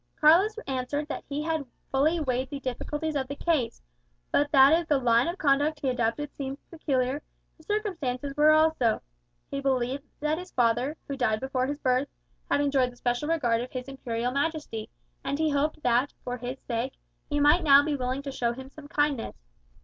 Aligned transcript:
Carlos 0.19 0.57
answered 0.65 1.07
that 1.09 1.23
he 1.29 1.43
had 1.43 1.63
fully 1.91 2.19
weighed 2.19 2.49
the 2.49 2.59
difficulties 2.59 3.13
of 3.15 3.27
the 3.27 3.35
case; 3.35 3.83
but 4.31 4.51
that 4.51 4.73
if 4.73 4.87
the 4.87 4.97
line 4.97 5.27
of 5.27 5.37
conduct 5.37 5.79
he 5.81 5.89
adopted 5.89 6.33
seemed 6.33 6.57
peculiar, 6.71 7.21
his 7.55 7.67
circumstances 7.67 8.35
were 8.35 8.49
so 8.51 8.55
also. 8.57 9.01
He 9.51 9.61
believed 9.61 10.01
that 10.19 10.39
his 10.39 10.49
father 10.53 10.97
(who 11.07 11.15
died 11.15 11.39
before 11.39 11.67
his 11.67 11.77
birth) 11.77 12.07
had 12.49 12.61
enjoyed 12.61 12.91
the 12.91 12.95
special 12.95 13.29
regard 13.29 13.61
of 13.61 13.69
His 13.71 13.87
Imperial 13.87 14.31
Majesty, 14.31 14.89
and 15.23 15.37
he 15.37 15.51
hoped 15.51 15.83
that, 15.83 16.13
for 16.23 16.35
his 16.39 16.57
sake, 16.61 16.93
he 17.29 17.39
might 17.39 17.61
now 17.63 17.83
be 17.83 17.95
willing 17.95 18.23
to 18.23 18.31
show 18.31 18.53
him 18.53 18.71
some 18.71 18.87
kindness. 18.87 19.35